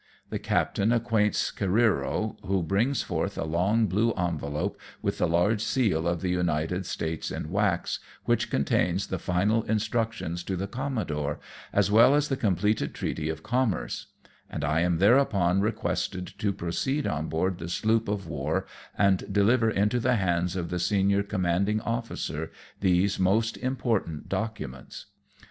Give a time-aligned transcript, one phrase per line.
[0.31, 1.99] The captain acquaints JAPAN OPENED AT LAST.
[1.99, 6.31] 281 Careero, who brings forth a long blue envelope with the large seal of the
[6.31, 11.37] United States in wax, which contains the final instructions to the commodore^
[11.71, 14.07] as well as the completed treaty of commerce;
[14.49, 18.65] and I am thereupon requested to proceed on board the sloop of war
[18.97, 25.05] and deliver into the hands of the senior command ing officer these most important documents.